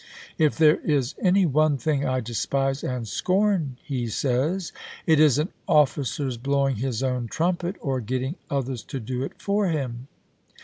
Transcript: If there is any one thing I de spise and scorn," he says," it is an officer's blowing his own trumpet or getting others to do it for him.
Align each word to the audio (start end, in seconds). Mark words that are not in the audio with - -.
If 0.39 0.57
there 0.57 0.77
is 0.77 1.13
any 1.21 1.45
one 1.45 1.77
thing 1.77 2.07
I 2.07 2.21
de 2.21 2.33
spise 2.33 2.83
and 2.83 3.07
scorn," 3.07 3.77
he 3.83 4.07
says," 4.07 4.71
it 5.05 5.19
is 5.19 5.37
an 5.37 5.49
officer's 5.67 6.37
blowing 6.37 6.77
his 6.77 7.03
own 7.03 7.27
trumpet 7.27 7.75
or 7.81 8.01
getting 8.01 8.33
others 8.49 8.81
to 8.85 8.99
do 8.99 9.21
it 9.21 9.33
for 9.39 9.67
him. 9.67 10.07